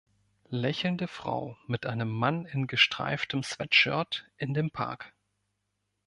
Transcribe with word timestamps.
Lächelnde 0.49 1.07
Frau 1.07 1.57
mit 1.67 1.85
einem 1.85 2.09
Mann 2.09 2.45
in 2.47 2.65
gestreiftem 2.65 3.43
Sweatshirt 3.43 4.25
in 4.37 4.55
dem 4.55 4.71
Park. 4.71 5.13